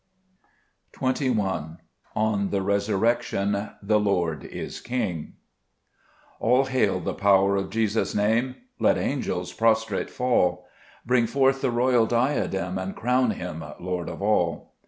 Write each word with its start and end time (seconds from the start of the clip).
38 0.93 0.97
Gbe 0.97 0.97
JiSest 0.97 0.97
Gburcb 0.97 1.35
Ibamns. 1.35 1.69
2 1.69 1.75
J 1.75 1.81
On 2.15 2.49
tbe 2.49 2.63
iResurrectfon— 2.63 3.73
Ube 3.83 3.89
XorD 3.91 4.43
is 4.45 4.81
Iking, 4.83 5.33
ALL 6.39 6.65
hail 6.65 6.99
the 6.99 7.13
power 7.13 7.55
of 7.55 7.69
Jesus' 7.69 8.15
Name! 8.15 8.55
Let 8.79 8.97
angels 8.97 9.53
prostrate 9.53 10.09
fall; 10.09 10.65
Bring 11.05 11.27
forth 11.27 11.61
the 11.61 11.69
royal 11.69 12.07
diadem, 12.07 12.79
And 12.79 12.95
crown 12.95 13.29
Him 13.29 13.63
Lord 13.79 14.09
of 14.09 14.23
all. 14.23 14.71